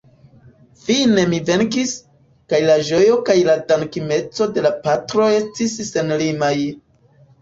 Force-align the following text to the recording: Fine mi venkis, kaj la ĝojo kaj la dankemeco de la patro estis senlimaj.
Fine 0.83 1.25
mi 1.33 1.39
venkis, 1.49 1.91
kaj 2.53 2.61
la 2.69 2.77
ĝojo 2.89 3.19
kaj 3.29 3.37
la 3.49 3.57
dankemeco 3.73 4.49
de 4.57 4.65
la 4.69 4.73
patro 4.89 5.29
estis 5.41 5.77
senlimaj. 5.91 6.55